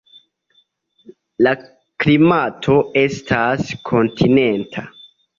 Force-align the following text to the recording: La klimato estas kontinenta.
La 1.47 1.51
klimato 2.03 2.77
estas 3.01 3.69
kontinenta. 3.91 4.85